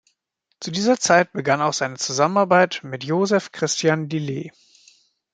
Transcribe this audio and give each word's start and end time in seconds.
Zu 0.59 0.71
dieser 0.71 0.97
Zeit 0.99 1.31
begann 1.31 1.61
auch 1.61 1.73
seine 1.73 1.97
Zusammenarbeit 1.97 2.79
mit 2.83 3.03
Joseph 3.03 3.51
Christian 3.51 4.09
Lillie. 4.09 4.51